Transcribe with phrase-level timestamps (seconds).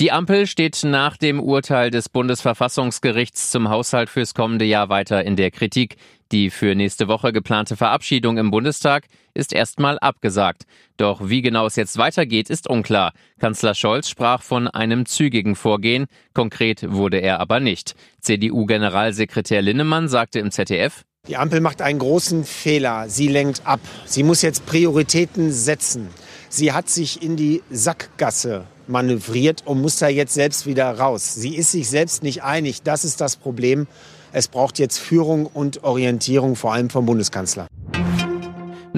[0.00, 5.34] Die Ampel steht nach dem Urteil des Bundesverfassungsgerichts zum Haushalt fürs kommende Jahr weiter in
[5.34, 5.96] der Kritik.
[6.30, 10.66] Die für nächste Woche geplante Verabschiedung im Bundestag ist erstmal abgesagt.
[10.98, 13.12] Doch wie genau es jetzt weitergeht, ist unklar.
[13.40, 16.06] Kanzler Scholz sprach von einem zügigen Vorgehen.
[16.32, 17.96] Konkret wurde er aber nicht.
[18.20, 23.08] CDU-Generalsekretär Linnemann sagte im ZDF, die Ampel macht einen großen Fehler.
[23.08, 23.80] Sie lenkt ab.
[24.06, 26.08] Sie muss jetzt Prioritäten setzen.
[26.48, 31.34] Sie hat sich in die Sackgasse manövriert und muss da jetzt selbst wieder raus.
[31.34, 32.82] Sie ist sich selbst nicht einig.
[32.82, 33.86] Das ist das Problem.
[34.32, 37.66] Es braucht jetzt Führung und Orientierung, vor allem vom Bundeskanzler.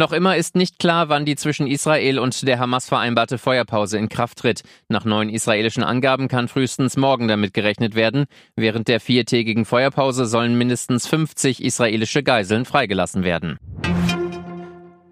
[0.00, 4.08] Noch immer ist nicht klar, wann die zwischen Israel und der Hamas vereinbarte Feuerpause in
[4.08, 4.62] Kraft tritt.
[4.88, 8.24] Nach neuen israelischen Angaben kann frühestens morgen damit gerechnet werden.
[8.56, 13.58] Während der viertägigen Feuerpause sollen mindestens 50 israelische Geiseln freigelassen werden.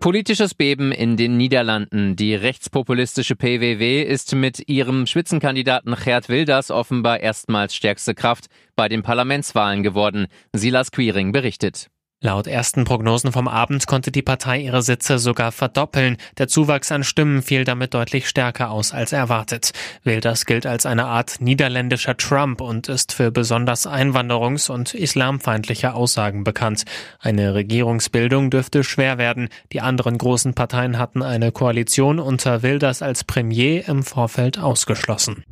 [0.01, 2.15] Politisches Beben in den Niederlanden.
[2.15, 8.47] Die rechtspopulistische PWW ist mit ihrem Spitzenkandidaten Gerd Wilders offenbar erstmals stärkste Kraft
[8.77, 10.29] bei den Parlamentswahlen geworden.
[10.53, 11.91] Silas Quiring berichtet.
[12.21, 16.17] Laut ersten Prognosen vom Abend konnte die Partei ihre Sitze sogar verdoppeln.
[16.37, 19.71] Der Zuwachs an Stimmen fiel damit deutlich stärker aus als erwartet.
[20.03, 26.43] Wilders gilt als eine Art niederländischer Trump und ist für besonders einwanderungs- und islamfeindliche Aussagen
[26.43, 26.83] bekannt.
[27.21, 29.49] Eine Regierungsbildung dürfte schwer werden.
[29.71, 35.45] Die anderen großen Parteien hatten eine Koalition unter Wilders als Premier im Vorfeld ausgeschlossen.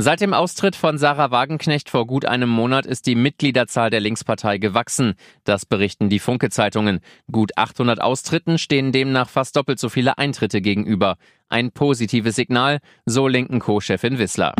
[0.00, 4.58] Seit dem Austritt von Sarah Wagenknecht vor gut einem Monat ist die Mitgliederzahl der Linkspartei
[4.58, 5.14] gewachsen.
[5.42, 7.00] Das berichten die Funke-Zeitungen.
[7.32, 11.16] Gut 800 Austritten stehen demnach fast doppelt so viele Eintritte gegenüber.
[11.48, 14.54] Ein positives Signal, so linken Co-Chefin Wissler.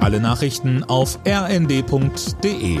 [0.00, 2.80] Alle Nachrichten auf rnd.de